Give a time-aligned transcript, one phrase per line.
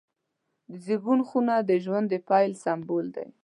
[0.69, 3.27] د زیږون خونه د ژوند د پیل سمبول دی.